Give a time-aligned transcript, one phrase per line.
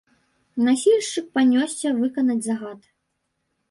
[0.67, 2.79] Насільшчык панёсся выканаць загад.